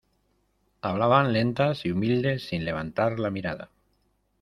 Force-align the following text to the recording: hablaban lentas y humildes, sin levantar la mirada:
hablaban 0.81 1.31
lentas 1.31 1.85
y 1.85 1.91
humildes, 1.91 2.47
sin 2.49 2.65
levantar 2.65 3.19
la 3.19 3.29
mirada: 3.29 3.69